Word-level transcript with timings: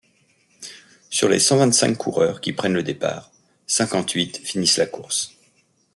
Sur 1.11 1.29
les 1.29 1.37
cent-vingt-cinq 1.37 1.95
coureurs 1.95 2.41
qui 2.41 2.53
prennent 2.53 2.73
le 2.73 2.81
départ, 2.81 3.31
cinquante-huit 3.67 4.37
finissent 4.39 4.77
la 4.77 4.87
course. 4.87 5.35